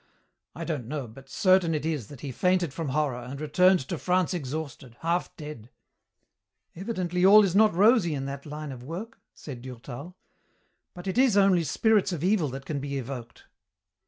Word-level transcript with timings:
I 0.55 0.63
don't 0.63 0.87
know, 0.87 1.05
but 1.07 1.29
certain 1.29 1.75
it 1.75 1.85
is 1.85 2.07
that 2.07 2.21
he 2.21 2.31
fainted 2.31 2.73
from 2.73 2.89
horror 2.89 3.19
and 3.21 3.39
returned 3.39 3.81
to 3.81 3.99
France 3.99 4.33
exhausted, 4.33 4.97
half 5.01 5.35
dead." 5.37 5.69
"Evidently 6.75 7.23
all 7.23 7.43
is 7.43 7.55
not 7.55 7.75
rosy 7.75 8.15
in 8.15 8.25
that 8.25 8.47
line 8.47 8.71
of 8.71 8.81
work," 8.81 9.19
said 9.35 9.61
Durtal. 9.61 10.15
"But 10.95 11.05
it 11.05 11.19
is 11.19 11.37
only 11.37 11.63
spirits 11.63 12.11
of 12.11 12.23
Evil 12.23 12.49
that 12.49 12.65
can 12.65 12.79
be 12.79 12.97
evoked?" 12.97 13.45